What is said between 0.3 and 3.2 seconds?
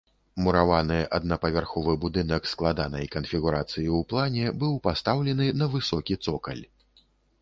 Мураваны аднапавярховы будынак складанай